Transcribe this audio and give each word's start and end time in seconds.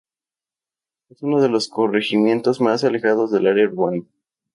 Es 1.09 1.21
uno 1.21 1.43
de 1.43 1.49
los 1.49 1.69
corregimientos 1.69 2.59
más 2.59 2.83
alejados 2.83 3.29
del 3.29 3.45
área 3.45 3.67
urbana. 3.67 4.01